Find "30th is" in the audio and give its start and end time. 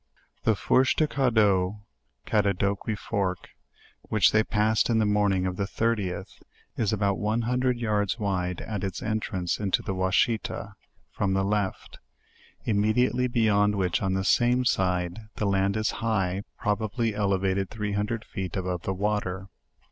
5.67-6.91